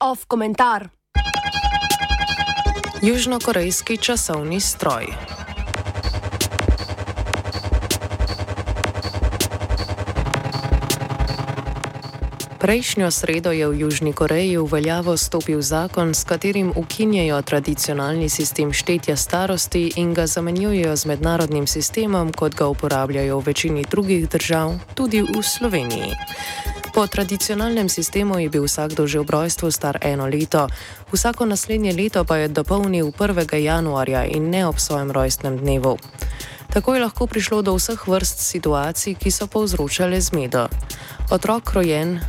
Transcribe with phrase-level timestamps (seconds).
[0.00, 0.88] Off komentar.
[3.02, 5.06] Južnokorejski časovni stroj.
[12.62, 18.70] Prejšnjo sredo je v Južni Koreji v veljavo stopil zakon, s katerim ukinjajo tradicionalni sistem
[18.70, 24.78] štetja starosti in ga zamenjujejo z mednarodnim sistemom, kot ga uporabljajo v večini drugih držav,
[24.94, 26.14] tudi v Sloveniji.
[26.94, 30.70] Po tradicionalnem sistemu je bil vsakdo že v rojstvu star eno leto,
[31.10, 33.58] vsako naslednje leto pa je dopolnil 1.
[33.58, 35.98] januarja in ne ob svojem rojstnem dnevu.
[36.70, 40.70] Tako je lahko prišlo do vseh vrst situacij, ki so povzročale zmedo.
[41.28, 42.22] Otrok rojen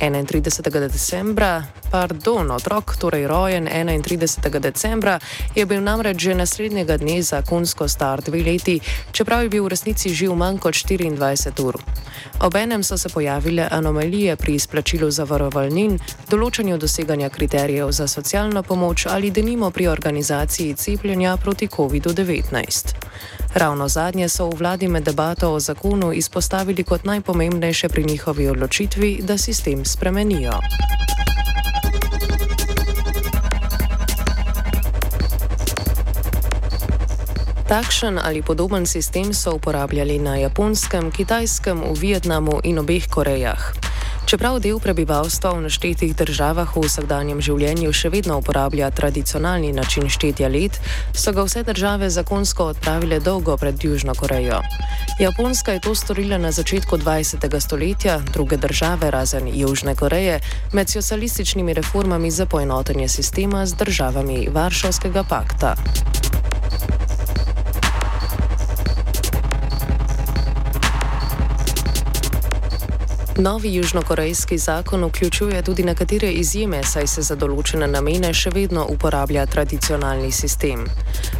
[0.00, 0.88] 31.
[0.88, 4.60] decembra, pardon, otrok, torej rojen 31.
[4.60, 5.18] decembra,
[5.54, 8.80] je bil namreč že naslednjega dne zakonsko star dve leti,
[9.12, 11.76] čeprav je bil v resnici živ manj kot 24 ur.
[12.40, 15.98] Obenem so se pojavile anomalije pri izplačilu zavarovalnin,
[16.30, 22.94] določanju doseganja kriterijev za socialno pomoč ali denimo pri organizaciji cepljenja proti COVID-19.
[23.54, 29.18] Ravno zadnje so v vladi med debato o zakonu izpostavili kot najpomembnejše pri njihovi odločitvi,
[29.22, 30.60] da sistem spremenijo.
[37.70, 43.62] Takšen ali podoben sistem so uporabljali na Japonskem, Kitajskem, v Vietnamu in obeh Korejah.
[44.26, 50.50] Čeprav del prebivalstva v naštetih državah v vsakdanjem življenju še vedno uporablja tradicionalni način štetja
[50.50, 50.82] let,
[51.14, 54.58] so ga vse države zakonsko odpravile dolgo pred Južno Korejo.
[55.22, 57.46] Japonska je to storila na začetku 20.
[57.60, 60.42] stoletja, druge države, razen Južne Koreje,
[60.74, 65.78] med socialističnimi reformami za poenotenje sistema z državami Varšavskega pakta.
[73.40, 79.46] Novi južnokorejski zakon vključuje tudi nekatere izjeme, saj se za določene namene še vedno uporablja
[79.48, 80.82] tradicionalni sistem.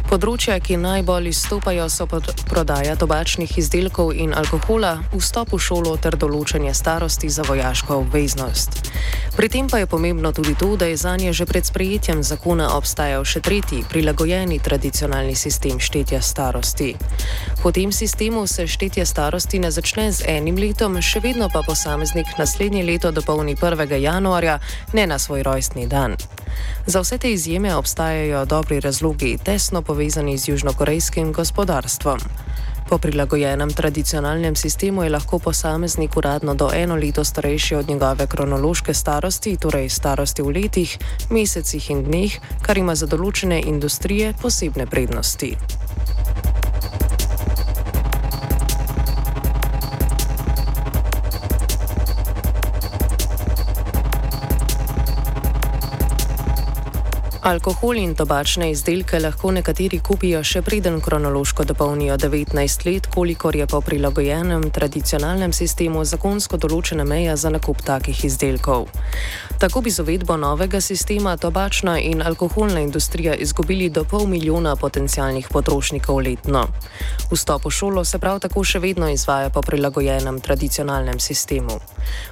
[0.09, 2.07] Področja, ki najbolj izstopajo, so
[2.49, 8.81] prodaja tobačnih izdelkov in alkohola, vstop v šolo ter določanje starosti za vojaško obveznost.
[9.37, 12.73] Pri tem pa je pomembno tudi to, da je za nje že pred sprejetjem zakona
[12.77, 16.95] obstajal še tretji, prilagojeni tradicionalni sistem štetja starosti.
[17.61, 22.25] Po tem sistemu se štetje starosti ne začne z enim letom, še vedno pa posameznik
[22.41, 23.85] naslednje leto dopolni 1.
[24.01, 24.57] januarja,
[24.97, 26.17] ne na svoj rojstni dan.
[26.89, 32.25] Za vse te izjeme obstajajo dobri razlogi, tesno povezani z južnokorejskim gospodarstvom.
[32.89, 38.93] Po prilagojenem tradicionalnem sistemu je lahko posameznik uradno do eno leto starejši od njegove kronološke
[38.93, 40.97] starosti, torej starosti v letih,
[41.29, 45.53] mesecih in dneh, kar ima za določene industrije posebne prednosti.
[57.41, 63.65] Alkohol in tobačne izdelke lahko nekateri kupijo še preden kronološko dopolnijo 19 let, kolikor je
[63.67, 68.85] po prilagojenem tradicionalnem sistemu zakonsko določena meja za nakup takih izdelkov.
[69.61, 75.47] Tako bi z uvedbo novega sistema tobačna in alkoholna industrija izgubili do pol milijona potencijalnih
[75.49, 76.67] potrošnikov letno.
[77.31, 81.77] Vstop v šolo se prav tako še vedno izvaja po prilagojenem tradicionalnem sistemu.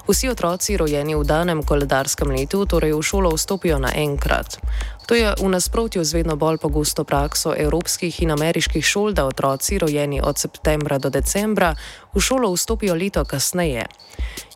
[0.07, 4.57] Vsi otroci rojeni v danem koledarskem letu torej v šolo vstopijo naenkrat.
[5.05, 9.77] To je v nasprotju z vedno bolj pogosto prakso evropskih in ameriških šol, da otroci,
[9.77, 11.75] rojeni od septembra do decembra,
[12.13, 13.85] v šolo vstopijo leto kasneje.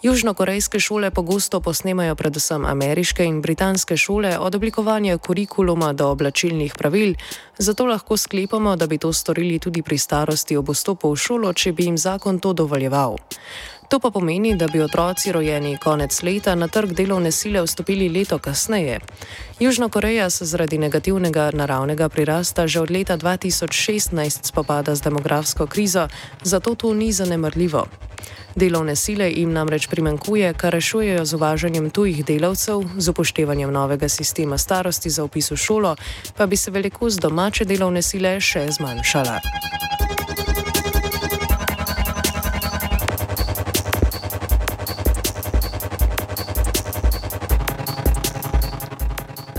[0.03, 7.13] Južnokorejske šole pogosto posnemajo predvsem ameriške in britanske šole od oblikovanja kurikuluma do oblačilnih pravil,
[7.57, 11.71] zato lahko sklepamo, da bi to storili tudi pri starosti ob vstopu v šolo, če
[11.71, 13.15] bi jim zakon to dovoljeval.
[13.89, 18.39] To pa pomeni, da bi otroci rojeni konec leta na trg delovne sile vstopili leto
[18.39, 18.99] kasneje.
[19.59, 26.07] Južna Koreja se zaradi negativnega naravnega prirasta že od leta 2016 spopada z demografsko krizo,
[26.43, 27.87] zato to ni zanemrljivo.
[28.55, 34.57] Delovne sile jim namreč primankuje, kar rešujejo z uvažanjem tujih delavcev, z upoštevanjem novega sistema
[34.57, 35.95] starosti za upis v šolo,
[36.37, 39.39] pa bi se velikost domače delovne sile še zmanjšala.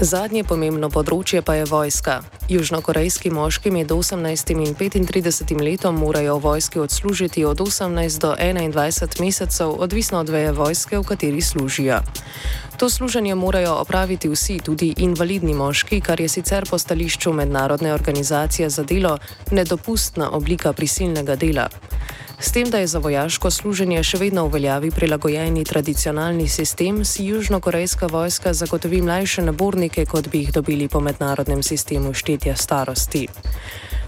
[0.01, 2.34] Zadnje pomembno področje pa je vojska.
[2.49, 9.21] Južnokorejski moški med 18 in 35 letom morajo v vojski odslužiti od 18 do 21
[9.21, 12.01] mesecev, odvisno od veje vojske, v kateri služijo.
[12.77, 18.71] To služenje morajo opraviti vsi, tudi invalidni moški, kar je sicer po stališču Mednarodne organizacije
[18.71, 19.19] za delo
[19.51, 21.69] nedopustna oblika prisilnega dela.
[22.45, 27.25] S tem, da je za vojaško služenje še vedno v veljavi prilagojeni tradicionalni sistem, si
[27.25, 33.23] južnokorejska vojska zagotovi mlajše nabornike, kot bi jih dobili po mednarodnem sistemu štetja starosti.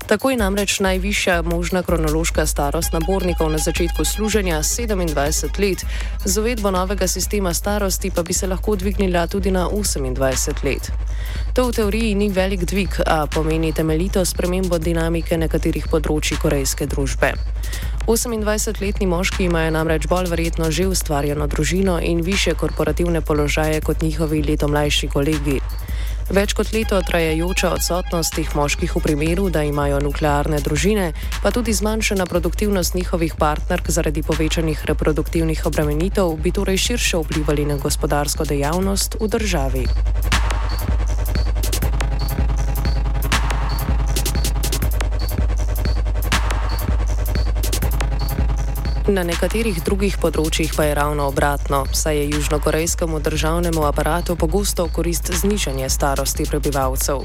[0.07, 5.85] Tako je namreč najvišja možna kronološka starost nabornikov na začetku služenja 27 let,
[6.25, 10.93] z uvedbo novega sistema starosti pa bi se lahko dvignila tudi na 28 let.
[11.55, 17.33] To v teoriji ni velik dvig, a pomeni temeljito spremembo dinamike nekaterih področji korejske družbe.
[18.07, 24.43] 28-letni moški imajo namreč bolj verjetno že ustvarjeno družino in više korporativne položaje kot njihovi
[24.43, 25.59] leto mlajši kolegi.
[26.27, 31.13] Več kot leto trajajoča odsotnost teh moških v primeru, da imajo nuklearne družine,
[31.43, 37.79] pa tudi zmanjšana produktivnost njihovih partnerk zaradi povečanih reproduktivnih obremenitev, bi torej širše vplivali na
[37.79, 39.87] gospodarsko dejavnost v državi.
[49.07, 54.91] Na nekaterih drugih področjih pa je ravno obratno, saj je južnokorejskemu državnemu aparatu pogosto v
[54.97, 57.23] korist znižanje starosti prebivalcev.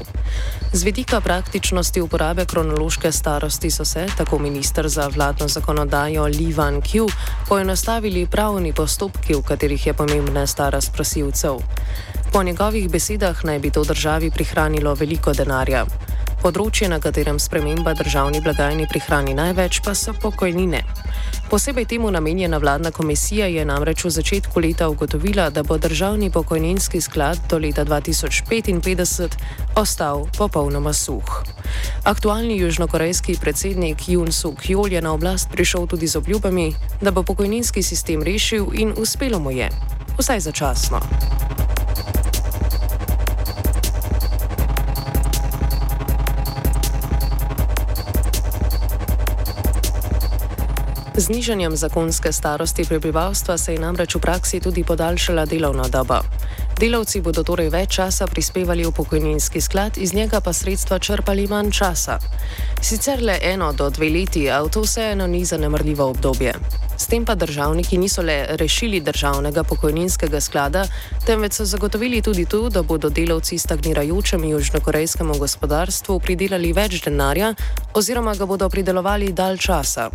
[0.70, 6.78] Z vidika praktičnosti uporabe kronološke starosti so se, tako ministr za vladno zakonodajo Li Van
[6.78, 7.10] Q,
[7.50, 11.58] poenostavili pravni postopki, v katerih je pomembna starost prosilcev.
[12.30, 15.82] Po njegovih besedah naj bi to državi prihranilo veliko denarja.
[16.42, 20.86] Področje, na katerem sprememba državni blagajni prihrani največ, pa so pokojnine.
[21.50, 27.00] Posebej temu namenjena vladna komisija je namreč v začetku leta ugotovila, da bo državni pokojninski
[27.00, 29.28] sklad do leta 2055
[29.76, 31.44] ostal popolnoma suh.
[32.04, 37.22] Aktualni južnokorejski predsednik Jun Suk Jol je na oblast prišel tudi z obljubami, da bo
[37.22, 39.68] pokojninski sistem rešil in uspelo mu je.
[40.18, 41.00] Vsaj začasno.
[51.22, 56.18] Z nižanjem zakonske starosti prebivalstva se je namreč v praksi tudi podaljšala delovna doba.
[56.80, 61.70] Delavci bodo torej več časa prispevali v pokojninski sklad, iz njega pa sredstva črpali manj
[61.70, 62.18] časa.
[62.82, 66.58] Sicer le eno do dve leti, a to vseeno ni zanemrljivo obdobje.
[66.98, 70.88] S tem pa državniki niso le rešili državnega pokojninskega sklada,
[71.26, 77.54] temveč so zagotovili tudi to, da bodo delavci stagnirajočemu južnokorejskemu gospodarstvu pridelali več denarja
[77.94, 80.10] oziroma ga bodo pridelovali dalj časa.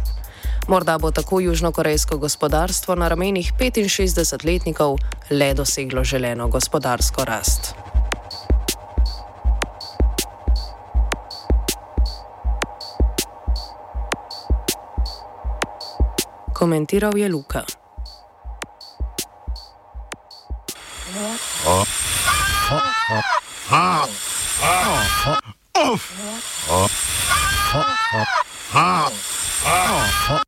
[0.68, 4.98] Morda bo tako južnokorejsko gospodarstvo na ramenih 65-letnikov
[5.30, 7.74] le doseglo želeno gospodarsko rast.
[16.54, 17.64] Komentiral je Luka.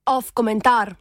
[0.05, 0.95] Off komentar.